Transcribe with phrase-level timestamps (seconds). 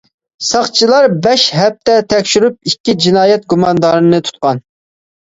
[0.45, 4.69] ساقچىلار بەش ھەپتە تەكشۈرۈپ، ئىككى جىنايەت گۇماندارىنى تۇتقان.